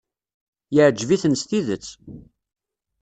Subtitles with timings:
[0.75, 1.87] Yeɛjeb-iten s tidet.